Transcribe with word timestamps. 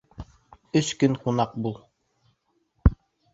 Өс 0.79 0.89
көн 1.03 1.17
ҡунаҡ 1.25 1.53
бул 1.67 1.77